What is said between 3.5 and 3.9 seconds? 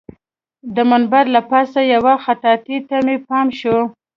شو.